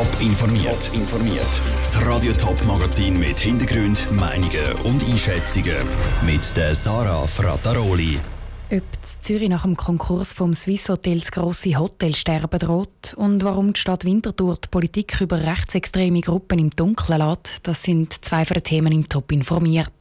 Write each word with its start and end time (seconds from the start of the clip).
Top 0.00 0.20
informiert. 0.22 0.90
informiert. 0.94 1.60
Das 1.82 2.06
Radio 2.06 2.32
Top 2.32 2.64
Magazin 2.64 3.18
mit 3.18 3.38
Hintergrund, 3.38 4.10
Meinungen 4.12 4.72
und 4.84 5.04
Einschätzungen 5.04 5.76
mit 6.24 6.56
der 6.56 6.74
Sarah 6.74 7.26
Frataroli. 7.26 8.18
Ob 8.70 8.82
Zürich 9.20 9.50
nach 9.50 9.64
dem 9.64 9.76
Konkurs 9.76 10.32
vom 10.32 10.54
Swiss 10.54 10.88
Hotel 10.88 11.18
das 11.18 11.30
grosse 11.30 11.78
Hotelsterben 11.78 12.60
droht 12.60 13.12
und 13.16 13.44
warum 13.44 13.74
die 13.74 13.80
Stadt 13.80 14.06
Winterthur 14.06 14.56
die 14.64 14.68
Politik 14.68 15.20
über 15.20 15.38
rechtsextreme 15.38 16.22
Gruppen 16.22 16.58
im 16.58 16.70
Dunkeln 16.70 17.18
lässt, 17.18 17.58
das 17.64 17.82
sind 17.82 18.24
zwei 18.24 18.46
von 18.46 18.54
den 18.54 18.64
Themen 18.64 18.92
im 18.94 19.06
Top 19.06 19.30
informiert. 19.30 19.92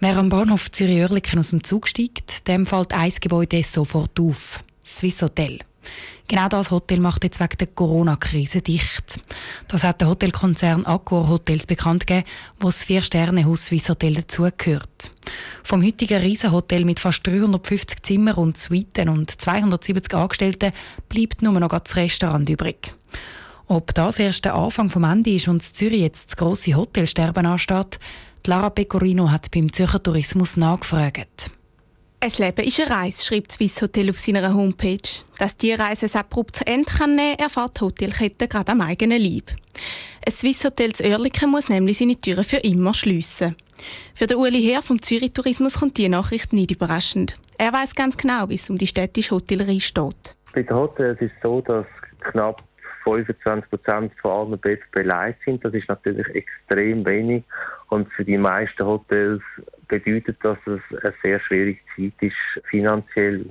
Wer 0.00 0.16
am 0.16 0.28
Bahnhof 0.28 0.72
Zürich-Oerlikon 0.72 1.38
aus 1.38 1.50
dem 1.50 1.62
Zug 1.62 1.86
steigt, 1.86 2.48
dem 2.48 2.66
fällt 2.66 2.92
ein 2.92 3.12
Gebäude 3.20 3.62
sofort 3.62 4.18
auf. 4.18 4.64
Das 4.82 4.96
Swiss 4.96 5.22
Hotel. 5.22 5.60
Genau 6.28 6.48
das 6.48 6.70
Hotel 6.70 7.00
macht 7.00 7.24
jetzt 7.24 7.40
wegen 7.40 7.56
der 7.58 7.68
Corona-Krise 7.68 8.60
dicht. 8.60 9.20
Das 9.66 9.82
hat 9.82 10.00
der 10.00 10.08
Hotelkonzern 10.08 10.84
Accor 10.84 11.28
Hotels 11.28 11.66
bekannt 11.66 12.06
gegeben, 12.06 12.28
wo 12.60 12.66
das 12.66 12.84
Vier-Sterne-Haus 12.84 13.66
Swiss 13.66 13.88
Hotel 13.88 14.14
dazugehört. 14.14 15.10
Vom 15.62 15.82
heutigen 15.82 16.20
Riesenhotel 16.20 16.84
mit 16.84 17.00
fast 17.00 17.26
350 17.26 18.02
Zimmern 18.02 18.34
und 18.34 18.58
Suiten 18.58 19.08
und 19.08 19.40
270 19.40 20.14
Angestellten 20.14 20.72
bleibt 21.08 21.40
nur 21.40 21.58
noch 21.58 21.68
das 21.68 21.96
Restaurant 21.96 22.48
übrig. 22.48 22.92
Ob 23.66 23.94
das 23.94 24.18
erst 24.18 24.44
der 24.44 24.54
Anfang 24.54 24.90
vom 24.90 25.04
Ende 25.04 25.30
ist 25.30 25.48
und 25.48 25.62
Zürich 25.62 26.00
jetzt 26.00 26.30
das 26.30 26.36
grosse 26.36 26.74
Hotelsterben 26.74 27.46
ansteht, 27.46 27.98
Lara 28.48 28.70
Pecorino 28.70 29.30
hat 29.30 29.50
beim 29.50 29.70
Zürcher 29.70 30.02
Tourismus 30.02 30.56
nachgefragt. 30.56 31.50
Ein 32.20 32.32
Leben 32.36 32.66
ist 32.66 32.80
eine 32.80 32.90
Reise, 32.90 33.24
schreibt 33.24 33.52
Swiss 33.52 33.80
Hotel 33.80 34.10
auf 34.10 34.18
seiner 34.18 34.52
Homepage. 34.52 35.08
Dass 35.38 35.56
die 35.56 35.72
Reise 35.72 36.06
ein 36.06 36.20
abrupt 36.20 36.56
zu 36.56 36.66
Ende 36.66 36.90
kann 36.90 37.14
nehmen 37.14 37.38
erfahrt 37.38 37.76
die 37.76 37.84
Hotelkette 37.84 38.48
gerade 38.48 38.72
am 38.72 38.80
eigenen 38.80 39.22
Leib. 39.22 39.52
Ein 40.26 40.32
Swiss 40.32 40.64
Hotel 40.64 40.92
zu 40.92 41.04
Oerlikon 41.04 41.50
muss 41.50 41.68
nämlich 41.68 41.98
seine 41.98 42.16
Türen 42.16 42.42
für 42.42 42.56
immer 42.56 42.92
schliessen. 42.92 43.54
Für 44.14 44.26
den 44.26 44.38
Uli 44.38 44.60
Herr 44.64 44.82
vom 44.82 45.00
Zürich 45.00 45.32
Tourismus 45.32 45.74
kommt 45.74 45.96
die 45.96 46.08
Nachricht 46.08 46.52
nicht 46.52 46.72
überraschend. 46.72 47.38
Er 47.56 47.72
weiß 47.72 47.94
ganz 47.94 48.16
genau, 48.16 48.48
wie 48.48 48.56
es 48.56 48.68
um 48.68 48.78
die 48.78 48.88
städtische 48.88 49.36
Hotellerie 49.36 49.80
steht. 49.80 50.34
Bei 50.52 50.62
den 50.64 50.74
Hotels 50.74 51.20
ist 51.20 51.30
es 51.36 51.42
so, 51.42 51.60
dass 51.60 51.86
knapp 52.32 52.64
25 53.04 53.70
Prozent 53.70 54.12
von 54.20 54.30
allen 54.32 54.58
Betten 54.58 54.84
beleidigt 54.90 55.38
sind. 55.44 55.64
Das 55.64 55.72
ist 55.72 55.88
natürlich 55.88 56.26
extrem 56.34 57.06
wenig. 57.06 57.44
Und 57.90 58.12
für 58.12 58.24
die 58.24 58.38
meisten 58.38 58.84
Hotels 58.84 59.40
bedeutet 59.88 60.36
das, 60.42 60.58
dass 60.64 60.80
es 60.90 61.04
eine 61.04 61.14
sehr 61.22 61.40
schwierige 61.40 61.80
Zeit 61.96 62.12
ist, 62.20 62.36
finanziell 62.64 63.46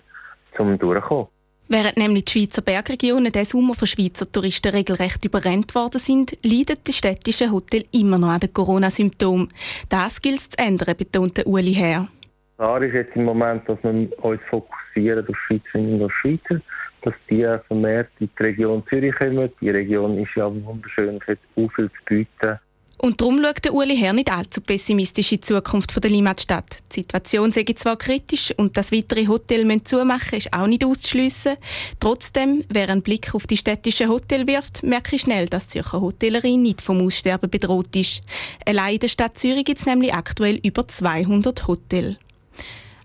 zum 0.55 0.77
Durchkommen. 0.77 1.27
Während 1.69 1.97
nämlich 1.97 2.25
die 2.25 2.31
Schweizer 2.31 2.61
Bergregionen 2.61 3.31
diesen 3.31 3.45
Sommer 3.45 3.73
von 3.73 3.87
Schweizer 3.87 4.31
Touristen 4.31 4.69
regelrecht 4.69 5.25
überrennt 5.25 5.75
worden 5.75 5.99
sind, 5.99 6.37
leiden 6.41 6.77
die 6.87 6.93
städtischen 6.93 7.51
Hotels 7.51 7.85
immer 7.91 8.17
noch 8.17 8.29
an 8.29 8.39
den 8.39 8.53
Corona-Symptomen. 8.53 9.49
Das 9.89 10.21
gilt 10.21 10.39
es 10.39 10.49
zu 10.51 10.59
ändern, 10.59 10.95
betonte 10.95 11.43
Uli 11.43 11.73
Herr. 11.73 12.07
Klar 12.55 12.81
ist 12.81 12.93
jetzt 12.93 13.15
im 13.17 13.25
Moment, 13.25 13.67
dass 13.67 13.77
wir 13.83 14.07
uns 14.23 14.41
fokussieren 14.49 15.27
auf 15.27 15.35
Schweizerinnen 15.35 16.01
und 16.01 16.11
Schweizer, 16.11 16.61
dass 17.01 17.13
die 17.29 17.45
vermehrt 17.67 18.09
in 18.19 18.29
die 18.39 18.43
Region 18.43 18.83
Zürich 18.87 19.15
kommen. 19.15 19.51
Die 19.59 19.69
Region 19.69 20.17
ist 20.17 20.35
ja 20.35 20.49
wunderschön, 20.49 21.19
hat 21.27 21.37
auch 21.55 21.71
viel 21.73 21.89
zu 21.91 22.05
bieten. 22.05 22.59
Und 22.99 23.21
darum 23.21 23.43
schaut 23.43 23.63
der 23.63 23.73
Uli 23.73 23.95
Herr 23.95 24.13
nicht 24.13 24.31
allzu 24.31 24.59
pessimistisch 24.59 25.31
in 25.31 25.37
die 25.37 25.41
Zukunft 25.41 26.03
der 26.03 26.09
Limmatstadt. 26.09 26.77
Die 26.91 27.01
Situation 27.01 27.51
sei 27.51 27.63
zwar 27.75 27.95
kritisch 27.95 28.51
und 28.57 28.75
das 28.75 28.91
weitere 28.91 29.27
Hotel 29.27 29.81
zumachen 29.83 30.37
ist 30.37 30.51
auch 30.51 30.65
nicht 30.65 30.83
auszuschliessen. 30.83 31.57
Trotzdem, 31.99 32.63
wer 32.69 32.89
einen 32.89 33.03
Blick 33.03 33.35
auf 33.35 33.45
die 33.45 33.57
städtischen 33.57 34.09
Hotel 34.09 34.47
wirft, 34.47 34.81
merke 34.81 35.15
ich 35.15 35.21
schnell, 35.21 35.45
dass 35.45 35.67
die 35.67 35.79
Zürcher 35.79 36.01
Hotellerie 36.01 36.57
nicht 36.57 36.81
vom 36.81 37.05
Aussterben 37.05 37.51
bedroht 37.51 37.95
ist. 37.95 38.23
Allein 38.65 38.95
in 38.95 38.99
der 39.01 39.07
Stadt 39.09 39.37
Zürich 39.37 39.65
gibt 39.65 39.79
es 39.79 39.85
nämlich 39.85 40.13
aktuell 40.13 40.59
über 40.63 40.87
200 40.87 41.67
Hotels. 41.67 42.17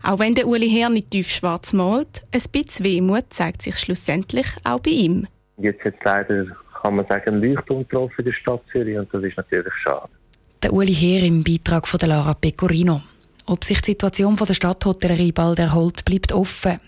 Auch 0.02 0.18
wenn 0.18 0.34
der 0.34 0.48
Uli 0.48 0.68
Herr 0.68 0.88
nicht 0.88 1.10
tief 1.10 1.28
schwarz 1.28 1.72
malt, 1.72 2.24
ein 2.32 2.42
bisschen 2.50 2.84
Wehmut 2.84 3.26
zeigt 3.30 3.62
sich 3.62 3.78
schlussendlich 3.78 4.46
auch 4.64 4.80
bei 4.80 4.90
ihm. 4.90 5.28
Jetzt 5.58 5.84
hat 5.84 5.94
leider, 6.02 6.46
kann 6.82 6.96
man 6.96 7.06
sagen, 7.06 7.40
Leuchtturm 7.40 7.82
getroffen 7.82 8.14
in 8.18 8.24
der 8.24 8.32
Stadt 8.32 8.62
Zürich 8.70 8.98
und 8.98 9.12
das 9.12 9.22
ist 9.22 9.36
natürlich 9.36 9.72
schade. 9.74 10.08
Der 10.62 10.72
Uli 10.72 10.94
Herr 10.94 11.22
im 11.22 11.42
Beitrag 11.42 11.86
von 11.86 12.00
Lara 12.00 12.34
Pecorino. 12.34 13.02
Ob 13.46 13.64
sich 13.64 13.80
die 13.80 13.92
Situation 13.92 14.36
der 14.36 14.54
Stadthotellerie 14.54 15.32
bald 15.32 15.58
erholt, 15.58 16.04
bleibt 16.04 16.32
offen. 16.32 16.78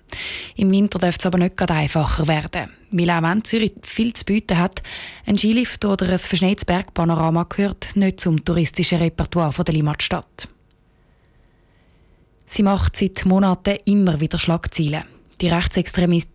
Im 0.54 0.70
Winter 0.70 1.00
dürfte 1.00 1.22
es 1.22 1.26
aber 1.26 1.38
nicht 1.38 1.56
gerade 1.56 1.74
einfacher 1.74 2.28
werden. 2.28 2.70
Weil 2.92 3.10
auch 3.10 3.22
wenn 3.22 3.44
Zürich 3.44 3.74
viel 3.82 4.12
zu 4.12 4.24
bieten 4.24 4.58
hat, 4.58 4.82
ein 5.26 5.36
Skilift 5.36 5.84
oder 5.84 6.08
ein 6.08 6.18
verschneites 6.18 6.64
Bergpanorama 6.64 7.44
gehört 7.48 7.96
nicht 7.96 8.20
zum 8.20 8.44
touristischen 8.44 8.98
Repertoire 8.98 9.64
der 9.64 9.74
Limmatstadt. 9.74 10.48
Sie 12.46 12.62
macht 12.62 12.94
seit 12.94 13.26
Monaten 13.26 13.78
immer 13.84 14.20
wieder 14.20 14.38
Schlagzeilen. 14.38 15.02
Die 15.40 15.48
Rechtsextremist 15.48 16.28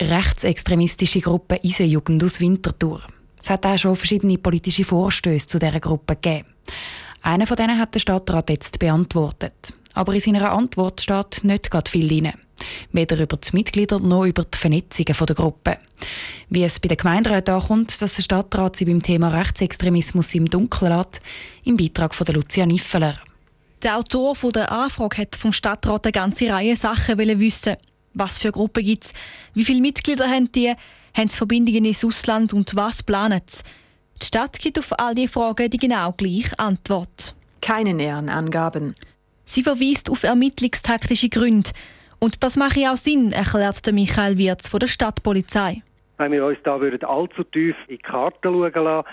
rechtsextremistische 0.00 1.20
Gruppe 1.20 1.60
Isejugend 1.62 2.22
aus 2.24 2.40
Winterthur. 2.40 3.02
Es 3.42 3.50
hat 3.50 3.64
auch 3.66 3.78
schon 3.78 3.96
verschiedene 3.96 4.38
politische 4.38 4.84
Vorstöße 4.84 5.46
zu 5.46 5.58
dieser 5.58 5.80
Gruppe 5.80 6.16
gegeben. 6.16 6.48
Einer 7.22 7.46
von 7.46 7.56
denen 7.56 7.78
hat 7.78 7.94
der 7.94 8.00
Stadtrat 8.00 8.50
jetzt 8.50 8.78
beantwortet. 8.78 9.74
Aber 9.94 10.14
in 10.14 10.20
seiner 10.20 10.52
Antwort 10.52 11.00
steht 11.00 11.42
nicht 11.42 11.70
gerade 11.70 11.90
viel 11.90 12.08
drin. 12.08 12.32
Weder 12.92 13.18
über 13.18 13.36
die 13.36 13.50
Mitglieder 13.52 13.98
noch 13.98 14.24
über 14.24 14.44
die 14.44 14.56
Vernetzungen 14.56 15.26
der 15.26 15.34
Gruppe. 15.34 15.78
Wie 16.48 16.64
es 16.64 16.78
bei 16.78 16.88
den 16.88 16.96
Gemeinderäten 16.96 17.54
ankommt, 17.54 18.00
dass 18.00 18.14
der 18.14 18.22
Stadtrat 18.22 18.76
sie 18.76 18.84
beim 18.84 19.02
Thema 19.02 19.28
Rechtsextremismus 19.28 20.34
im 20.34 20.48
Dunkeln 20.48 20.92
lässt, 20.92 21.20
im 21.64 21.76
Beitrag 21.76 22.14
von 22.14 22.26
Lucia 22.28 22.66
Niffeler. 22.66 23.18
Der 23.82 23.96
Autor 23.96 24.36
der 24.52 24.70
Anfrage 24.70 25.22
hat 25.22 25.36
vom 25.36 25.52
Stadtrat 25.52 26.04
eine 26.04 26.12
ganze 26.12 26.48
Reihe 26.50 26.76
Sachen 26.76 27.18
wissen. 27.18 27.76
Was 28.14 28.38
für 28.38 28.52
Gruppen 28.52 28.84
gibt 28.84 29.04
es? 29.04 29.12
Wie 29.54 29.64
viele 29.64 29.80
Mitglieder 29.80 30.28
haben 30.28 30.50
die? 30.52 30.74
Haben 31.16 31.28
sie 31.28 31.36
Verbindungen 31.36 31.84
ins 31.84 32.04
Ausland 32.04 32.52
und 32.52 32.74
was 32.76 33.02
planen 33.02 33.40
sie? 33.46 33.62
Die 34.22 34.26
Stadt 34.26 34.58
gibt 34.58 34.78
auf 34.78 34.98
all 34.98 35.14
diese 35.14 35.32
Fragen 35.32 35.70
die 35.70 35.78
genau 35.78 36.12
gleiche 36.12 36.58
Antwort. 36.58 37.34
Keine 37.62 37.94
näheren 37.94 38.28
Angaben. 38.28 38.94
Sie 39.44 39.62
verweist 39.62 40.10
auf 40.10 40.22
ermittlungstaktische 40.22 41.28
Gründe. 41.28 41.70
Und 42.18 42.44
das 42.44 42.56
mache 42.56 42.90
auch 42.90 42.96
Sinn, 42.96 43.32
erklärt 43.32 43.90
Michael 43.92 44.38
Wirz 44.38 44.68
von 44.68 44.80
der 44.80 44.86
Stadtpolizei. 44.88 45.82
Wenn 46.18 46.32
wir 46.32 46.44
uns 46.44 46.58
da 46.62 46.76
allzu 46.76 47.44
tief 47.44 47.74
in 47.88 47.96
die 47.96 47.98
Karte 47.98 48.38
schauen 48.42 48.84
lassen, 48.84 49.08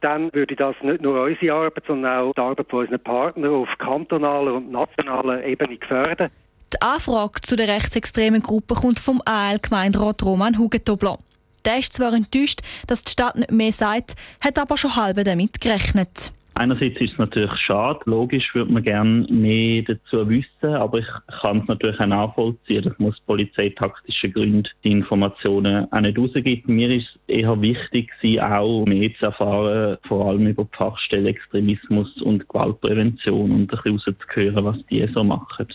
dann 0.00 0.32
würde 0.32 0.56
das 0.56 0.76
nicht 0.82 1.02
nur 1.02 1.22
unsere 1.22 1.54
Arbeit, 1.54 1.84
sondern 1.86 2.18
auch 2.22 2.34
die 2.34 2.40
Arbeit 2.40 2.66
von 2.68 2.80
unseren 2.80 3.00
Partnern 3.00 3.50
auf 3.50 3.78
kantonaler 3.78 4.54
und 4.54 4.70
nationaler 4.70 5.44
Ebene 5.44 5.76
gefährden. 5.76 6.30
Die 6.72 6.82
Anfrage 6.82 7.40
zu 7.40 7.56
der 7.56 7.66
rechtsextremen 7.66 8.42
Gruppe 8.42 8.74
kommt 8.74 9.00
vom 9.00 9.20
AL-Gemeinderat 9.24 10.22
Roman 10.22 10.56
Hugentobler. 10.56 11.18
Der 11.64 11.78
ist 11.78 11.94
zwar 11.94 12.12
enttäuscht, 12.12 12.60
dass 12.86 13.02
die 13.02 13.10
Stadt 13.10 13.34
nicht 13.34 13.50
mehr 13.50 13.72
sagt, 13.72 14.14
hat 14.40 14.56
aber 14.56 14.76
schon 14.76 14.94
halb 14.94 15.22
damit 15.24 15.60
gerechnet. 15.60 16.32
Einerseits 16.54 17.00
ist 17.00 17.12
es 17.12 17.18
natürlich 17.18 17.52
schade, 17.56 18.00
logisch 18.04 18.54
würde 18.54 18.72
man 18.72 18.84
gerne 18.84 19.26
mehr 19.30 19.82
dazu 19.82 20.28
wissen, 20.28 20.74
aber 20.74 20.98
ich 20.98 21.06
kann 21.40 21.58
es 21.58 21.68
natürlich 21.68 21.98
auch 21.98 22.06
nachvollziehen, 22.06 22.82
dass 22.82 22.98
man 22.98 23.08
aus 23.08 23.20
polizeitaktischen 23.20 24.32
Gründen 24.32 24.68
die 24.84 24.92
Informationen 24.92 25.90
auch 25.92 26.00
nicht 26.00 26.18
rausgibt. 26.18 26.68
Mir 26.68 26.90
ist 26.90 27.18
eher 27.26 27.60
wichtig, 27.60 28.10
sie 28.22 28.40
auch 28.40 28.84
mehr 28.84 29.10
zu 29.18 29.26
erfahren, 29.26 29.98
vor 30.06 30.26
allem 30.26 30.46
über 30.46 30.64
die 30.64 30.76
Fachstelle 30.76 31.30
Extremismus 31.30 32.20
und 32.22 32.48
Gewaltprävention 32.48 33.50
und 33.50 33.60
ein 33.62 33.66
bisschen 33.66 33.96
rauszuhören, 33.96 34.64
was 34.64 34.86
die 34.86 35.04
so 35.12 35.24
machen. 35.24 35.66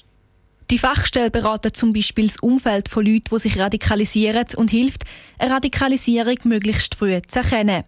Die 0.71 0.79
Fachstelle 0.79 1.29
beratet 1.29 1.75
zum 1.75 1.93
Beispiel 1.93 2.25
das 2.25 2.39
Umfeld 2.39 2.89
von 2.89 3.05
Leuten, 3.05 3.29
die 3.31 3.39
sich 3.39 3.59
radikalisieren 3.59 4.47
und 4.55 4.71
hilft, 4.71 5.03
eine 5.37 5.53
Radikalisierung 5.53 6.37
möglichst 6.43 6.95
früh 6.95 7.21
zu 7.21 7.39
erkennen. 7.39 7.83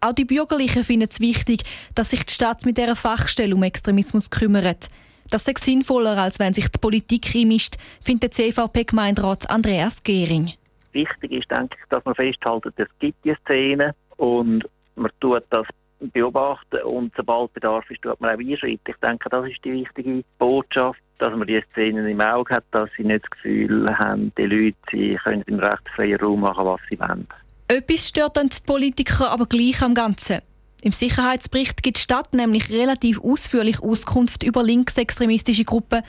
Auch 0.00 0.12
die 0.12 0.24
Bürgerlichen 0.24 0.84
finden 0.84 1.08
es 1.08 1.20
wichtig, 1.20 1.62
dass 1.94 2.10
sich 2.10 2.24
die 2.24 2.34
Stadt 2.34 2.66
mit 2.66 2.78
dieser 2.78 2.96
Fachstelle 2.96 3.54
um 3.54 3.62
Extremismus 3.62 4.28
kümmert. 4.28 4.88
Das 5.30 5.46
ist 5.46 5.60
sinnvoller, 5.60 6.18
als 6.18 6.38
wenn 6.38 6.52
sich 6.52 6.68
die 6.68 6.78
Politik 6.78 7.34
einmischt, 7.34 7.76
findet 8.02 8.36
der 8.36 8.52
CVP-Gemeinderat 8.52 9.48
Andreas 9.48 10.02
Gehring. 10.02 10.52
Wichtig 10.92 11.32
ist, 11.32 11.50
denke 11.50 11.76
ich, 11.80 11.88
dass 11.88 12.04
man 12.04 12.14
festhält, 12.14 12.64
es 12.76 12.88
gibt 12.98 13.24
diese 13.24 13.36
Szenen 13.36 13.92
und 14.16 14.68
man 14.96 15.10
tut 15.20 15.44
das 15.50 15.66
beobachten 16.12 16.82
und 16.82 17.12
sobald 17.16 17.54
Bedarf 17.54 17.88
ist, 17.90 18.02
tut 18.02 18.20
man 18.20 18.34
auch 18.34 18.38
einschreiten. 18.38 18.80
Ich 18.86 18.96
denke, 18.96 19.28
das 19.30 19.48
ist 19.48 19.64
die 19.64 19.72
wichtige 19.72 20.24
Botschaft, 20.38 21.00
dass 21.18 21.34
man 21.34 21.46
die 21.46 21.62
Szenen 21.72 22.06
im 22.06 22.20
Auge 22.20 22.56
hat, 22.56 22.64
dass 22.70 22.90
sie 22.96 23.04
nicht 23.04 23.24
das 23.24 23.30
Gefühl 23.30 23.98
haben, 23.98 24.32
die 24.36 24.46
Leute 24.46 24.76
sie 24.90 25.18
können 25.22 25.42
im 25.46 25.58
rechtsfreien 25.58 26.20
Raum 26.20 26.40
machen, 26.40 26.64
was 26.64 26.80
sie 26.90 26.98
wollen. 26.98 27.26
Etwas 27.68 28.08
stört 28.08 28.36
dann 28.36 28.48
die 28.48 28.56
Politiker 28.64 29.30
aber 29.30 29.46
gleich 29.46 29.80
am 29.82 29.94
Ganzen. 29.94 30.40
Im 30.82 30.92
Sicherheitsbericht 30.92 31.82
gibt 31.82 31.96
die 31.96 32.02
Stadt 32.02 32.34
nämlich 32.34 32.70
relativ 32.70 33.20
ausführlich 33.20 33.82
Auskunft 33.82 34.42
über 34.42 34.62
linksextremistische 34.62 35.64
Gruppen, 35.64 36.02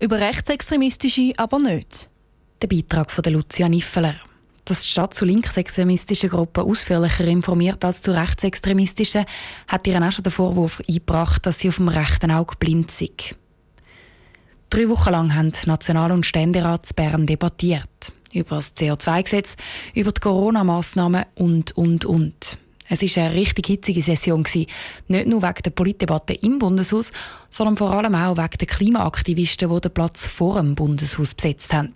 über 0.00 0.18
rechtsextremistische 0.18 1.34
aber 1.36 1.58
nicht. 1.58 2.10
Der 2.62 2.68
Beitrag 2.68 3.10
von 3.10 3.24
Lucia 3.24 3.68
Niffeler. 3.68 4.14
Dass 4.64 4.82
die 4.82 4.88
Stadt 4.88 5.12
zu 5.12 5.24
linksextremistischen 5.24 6.30
Gruppen 6.30 6.62
ausführlicher 6.64 7.24
informiert 7.24 7.84
als 7.84 8.00
zu 8.00 8.12
rechtsextremistischen, 8.12 9.26
hat 9.68 9.86
ihr 9.86 10.00
auch 10.00 10.12
schon 10.12 10.22
den 10.22 10.32
Vorwurf 10.32 10.80
eingebracht, 10.88 11.44
dass 11.44 11.58
sie 11.58 11.68
auf 11.68 11.76
dem 11.76 11.88
rechten 11.88 12.30
Auge 12.30 12.54
blind 12.58 12.90
sind. 12.90 13.36
Drei 14.72 14.88
Wochen 14.88 15.10
lang 15.10 15.34
haben 15.34 15.52
National- 15.66 16.12
und 16.12 16.24
Ständerat 16.24 16.96
Bern 16.96 17.26
debattiert. 17.26 18.10
Über 18.32 18.56
das 18.56 18.74
CO2-Gesetz, 18.74 19.54
über 19.92 20.12
die 20.12 20.20
Corona-Massnahmen 20.22 21.26
und, 21.34 21.76
und, 21.76 22.06
und. 22.06 22.56
Es 22.88 23.02
war 23.02 23.24
eine 23.24 23.34
richtig 23.34 23.66
hitzige 23.66 24.00
Session. 24.00 24.46
Nicht 25.08 25.26
nur 25.26 25.42
wegen 25.42 25.62
der 25.62 25.70
Politdebatte 25.72 26.32
im 26.32 26.58
Bundeshaus, 26.58 27.12
sondern 27.50 27.76
vor 27.76 27.90
allem 27.90 28.14
auch 28.14 28.38
wegen 28.38 28.58
der 28.58 28.66
Klimaaktivisten, 28.66 29.68
die 29.68 29.80
den 29.82 29.92
Platz 29.92 30.24
vor 30.24 30.54
dem 30.54 30.74
Bundeshaus 30.74 31.34
besetzt 31.34 31.74
haben. 31.74 31.92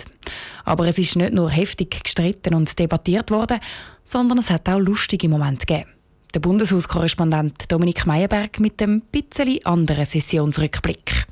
Aber 0.66 0.86
es 0.86 0.98
ist 0.98 1.16
nicht 1.16 1.32
nur 1.32 1.48
heftig 1.48 2.04
gestritten 2.04 2.52
und 2.52 2.78
debattiert 2.78 3.30
worden, 3.30 3.58
sondern 4.04 4.36
es 4.36 4.50
hat 4.50 4.68
auch 4.68 4.80
lustige 4.80 5.30
Momente 5.30 5.64
gegeben. 5.64 5.88
Der 6.34 6.40
Bundeshauskorrespondent 6.40 7.72
Dominik 7.72 8.04
Meyerberg 8.04 8.60
mit 8.60 8.82
dem 8.82 9.00
bisschen 9.00 9.64
anderen 9.64 10.04
Sessionsrückblick. 10.04 11.26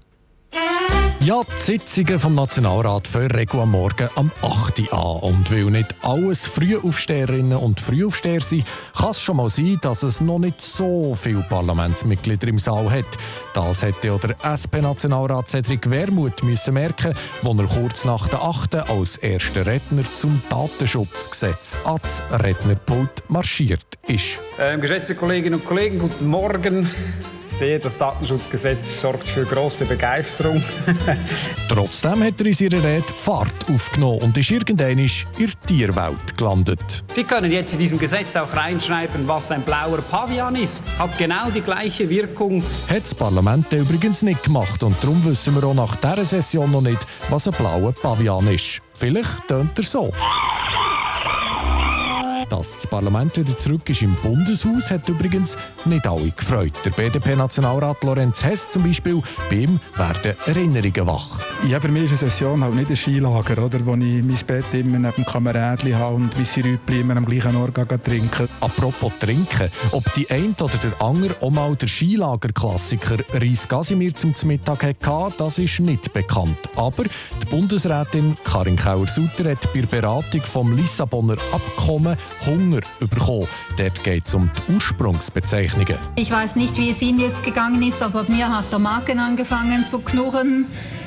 Ja, 1.24 1.40
die 1.42 1.58
Sitzungen 1.58 2.18
vom 2.18 2.34
Nationalrat 2.34 3.08
fangen 3.08 3.48
am 3.52 3.70
Morgen 3.70 4.10
am 4.16 4.30
8. 4.42 4.80
Uhr 4.80 4.92
an. 4.92 5.30
Und 5.30 5.50
weil 5.50 5.70
nicht 5.70 5.94
alles 6.02 6.46
Frühaufsteherinnen 6.46 7.56
und 7.56 7.80
Frühaufsteher 7.80 8.42
sind, 8.42 8.66
kann 8.94 9.08
es 9.08 9.22
schon 9.22 9.38
mal 9.38 9.48
sein, 9.48 9.78
dass 9.80 10.02
es 10.02 10.20
noch 10.20 10.38
nicht 10.38 10.60
so 10.60 11.14
viele 11.14 11.40
Parlamentsmitglieder 11.48 12.48
im 12.48 12.58
Saal 12.58 12.90
hat. 12.90 13.06
Das 13.54 13.80
hätte 13.80 14.12
auch 14.12 14.20
der 14.20 14.36
SP-Nationalrat 14.44 15.48
Cedric 15.48 15.90
Wermuth 15.90 16.42
müssen 16.42 16.74
merken, 16.74 17.14
als 17.42 17.58
er 17.58 17.80
kurz 17.80 18.04
nach 18.04 18.28
der 18.28 18.42
8. 18.42 18.74
als 18.90 19.16
erster 19.16 19.64
Redner 19.64 20.04
zum 20.14 20.42
Datenschutzgesetz 20.50 21.78
ans 21.86 22.20
Rednerpult 22.32 23.22
marschiert 23.28 23.86
ist. 24.08 24.40
Ähm, 24.58 24.82
geschätzte 24.82 25.14
Kolleginnen 25.14 25.58
und 25.60 25.64
Kollegen, 25.64 26.00
guten 26.00 26.26
Morgen. 26.26 26.90
Sehe, 27.54 27.78
das 27.78 27.96
Datenschutzgesetz 27.96 29.00
sorgt 29.00 29.28
für 29.28 29.44
große 29.44 29.84
Begeisterung. 29.84 30.60
Trotzdem 31.68 32.24
hat 32.24 32.40
er 32.40 32.46
in 32.46 32.52
seiner 32.52 32.82
Rede 32.82 33.04
Fahrt 33.04 33.54
aufgenommen 33.72 34.22
und 34.22 34.36
ist 34.36 34.50
irgendwann 34.50 34.98
in 34.98 35.08
der 35.38 35.48
Tierwelt 35.64 36.36
gelandet. 36.36 37.04
Sie 37.14 37.22
können 37.22 37.52
jetzt 37.52 37.72
in 37.72 37.78
diesem 37.78 37.98
Gesetz 37.98 38.34
auch 38.34 38.52
reinschreiben, 38.54 39.28
was 39.28 39.52
ein 39.52 39.62
blauer 39.62 39.98
Pavian 40.02 40.56
ist. 40.56 40.82
Hat 40.98 41.16
genau 41.16 41.48
die 41.50 41.60
gleiche 41.60 42.10
Wirkung. 42.10 42.62
Hat 42.88 43.04
das 43.04 43.14
Parlament 43.14 43.72
übrigens 43.72 44.22
nicht 44.22 44.42
gemacht 44.42 44.82
und 44.82 44.96
darum 45.00 45.24
wissen 45.24 45.54
wir 45.54 45.64
auch 45.64 45.74
nach 45.74 45.94
dieser 45.94 46.24
Session 46.24 46.72
noch 46.72 46.82
nicht, 46.82 47.06
was 47.30 47.46
ein 47.46 47.54
blauer 47.54 47.92
Pavian 47.92 48.48
ist. 48.48 48.80
Vielleicht 48.94 49.46
tönt 49.46 49.78
er 49.78 49.84
so. 49.84 50.12
Dass 52.48 52.74
das 52.74 52.86
Parlament 52.86 53.36
wieder 53.36 53.56
zurück 53.56 53.88
ist 53.88 54.02
im 54.02 54.14
Bundeshaus, 54.16 54.90
hat 54.90 55.08
übrigens 55.08 55.56
nicht 55.84 56.06
alle 56.06 56.30
gefreut. 56.30 56.72
Der 56.84 56.90
BDP-Nationalrat 56.90 58.04
Lorenz 58.04 58.44
Hess 58.44 58.70
zum 58.70 58.82
Beispiel, 58.82 59.22
bei 59.48 59.56
ihm 59.56 59.80
werden 59.96 60.34
Erinnerungen 60.46 61.06
wach. 61.06 61.40
Ja, 61.66 61.80
für 61.80 61.88
mich 61.88 62.04
ist 62.04 62.10
eine 62.10 62.30
Session 62.30 62.62
halt 62.62 62.74
nicht 62.74 62.90
ein 62.90 62.96
Skilager, 62.96 63.64
oder, 63.64 63.84
wo 63.86 63.94
ich 63.94 64.22
mein 64.22 64.38
Bett 64.46 64.64
immer 64.72 64.98
neben 64.98 65.14
dem 65.16 65.24
Kameradli 65.24 65.92
habe 65.92 66.16
und 66.16 66.38
wie 66.38 66.44
sie 66.44 66.78
immer 66.88 67.16
am 67.16 67.24
gleichen 67.24 67.56
Ort 67.56 67.74
trinken. 68.04 68.48
Apropos 68.60 69.12
trinken, 69.18 69.70
ob 69.92 70.12
die 70.12 70.30
eine 70.30 70.54
oder 70.60 70.76
der 70.76 71.00
andere 71.00 71.34
auch 71.40 71.50
mal 71.50 71.74
der 71.76 71.88
Skilagerklassiker 71.88 73.18
Reis 73.32 73.66
Gasimir 73.66 74.14
zum 74.14 74.34
Mittag 74.44 74.82
hatte, 74.82 75.34
das 75.38 75.58
ist 75.58 75.80
nicht 75.80 76.12
bekannt. 76.12 76.58
Aber 76.76 77.04
die 77.04 77.46
Bundesrätin 77.48 78.36
Karin 78.44 78.76
Kauer-Sutter 78.76 79.50
hat 79.50 79.72
bei 79.72 79.80
der 79.80 79.88
Beratung 79.88 80.42
vom 80.42 80.76
Lissabonner 80.76 81.36
Abkommen 81.52 82.16
Hunger 82.46 82.80
bekommen. 82.98 83.46
Dort 83.76 84.04
geht 84.04 84.26
es 84.26 84.34
um 84.34 84.50
die 84.52 84.74
Ursprungsbezeichnungen. 84.74 85.98
Ich 86.16 86.30
weiß 86.30 86.56
nicht, 86.56 86.76
wie 86.76 86.90
es 86.90 87.02
Ihnen 87.02 87.20
jetzt 87.20 87.42
gegangen 87.42 87.82
ist, 87.82 88.02
aber 88.02 88.24
mir 88.28 88.48
hat 88.48 88.70
der 88.70 88.78
Magen 88.78 89.18
angefangen 89.18 89.86
zu 89.86 90.00
knurren, 90.00 90.66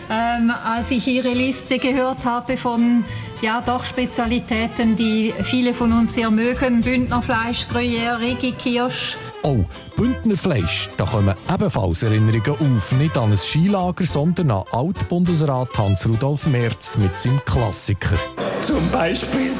ähm, 0.09 0.51
als 0.63 0.91
ich 0.91 1.07
Ihre 1.07 1.33
Liste 1.33 1.79
gehört 1.79 2.23
habe 2.25 2.57
von 2.57 3.03
ja, 3.41 3.61
doch 3.61 3.85
Spezialitäten, 3.85 4.95
die 4.95 5.33
viele 5.43 5.73
von 5.73 5.93
uns 5.93 6.13
sehr 6.13 6.31
mögen. 6.31 6.81
Bündnerfleisch, 6.81 7.67
Gruyère, 7.71 8.19
Rigi, 8.19 8.51
Kirsch. 8.53 9.15
Oh, 9.43 9.63
Bündnerfleisch, 9.95 10.89
da 10.97 11.05
kommen 11.05 11.35
ebenfalls 11.53 12.03
Erinnerungen 12.03 12.75
auf. 12.75 12.91
Nicht 12.93 13.17
an 13.17 13.31
ein 13.31 13.37
Skilager, 13.37 14.05
sondern 14.05 14.51
an 14.51 14.63
Altbundesrat 14.71 15.77
Hans-Rudolf 15.77 16.47
Merz 16.47 16.97
mit 16.97 17.17
seinem 17.17 17.43
Klassiker. 17.45 18.17
Zum 18.61 18.89
Beispiel 18.89 19.51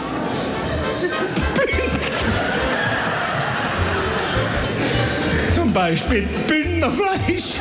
Beispiel 5.78 6.28
Bündnerfleisch. 6.48 7.54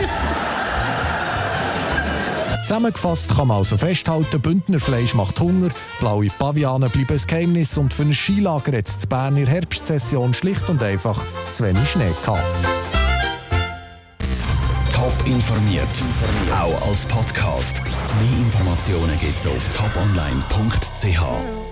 Zusammengefasst 2.62 3.36
kann 3.36 3.48
man 3.48 3.58
also 3.58 3.76
festhalten, 3.76 4.40
Bündnerfleisch 4.40 5.12
macht 5.14 5.38
Hunger, 5.38 5.68
blaue 6.00 6.28
Paviane 6.28 6.88
bleiben 6.88 7.12
ein 7.12 7.26
Geheimnis 7.26 7.76
und 7.76 7.92
für 7.92 8.04
ein 8.04 8.14
Skilager 8.14 8.78
hat 8.78 8.88
es 8.88 9.04
in 9.04 9.08
Bern 9.10 9.36
in 9.36 9.44
der 9.44 9.52
Herbstsession 9.52 10.32
schlicht 10.32 10.66
und 10.70 10.82
einfach 10.82 11.22
zu 11.52 11.64
wenig 11.64 11.90
Schnee 11.90 12.10
gehabt. 12.24 12.40
Top 14.94 15.14
informiert, 15.26 15.84
auch 16.58 16.88
als 16.88 17.04
Podcast. 17.04 17.82
Mehr 17.84 18.38
Informationen 18.38 19.18
gibt 19.20 19.38
es 19.38 19.46
auf 19.46 19.68
toponline.ch. 19.76 21.65